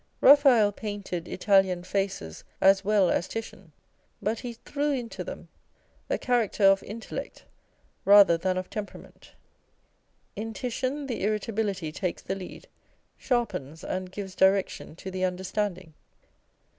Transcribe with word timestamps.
Raphael 0.19 0.71
painted 0.71 1.27
Italian 1.27 1.83
faces 1.83 2.43
as 2.59 2.83
well 2.83 3.11
as 3.11 3.27
Titian. 3.27 3.71
But 4.19 4.39
he 4.39 4.53
threw 4.53 4.89
into 4.89 5.23
them 5.23 5.47
a 6.09 6.17
cha 6.17 6.39
racter 6.39 6.61
of 6.63 6.81
intellect 6.81 7.45
rather 8.03 8.35
than 8.35 8.57
of 8.57 8.67
temperament. 8.67 9.33
In 10.35 10.55
Titian 10.55 11.05
the 11.05 11.21
irritability 11.21 11.91
takes 11.91 12.23
the 12.23 12.33
lead, 12.33 12.67
sharpens 13.15 13.83
and 13.83 14.11
gives 14.11 14.33
direction 14.33 14.95
to 14.95 15.11
the 15.11 15.23
understanding. 15.23 15.93